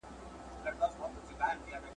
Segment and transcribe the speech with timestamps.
[0.03, 0.07] هم
[0.63, 1.87] د زرکو هم د سوی په ځان بلا وو!.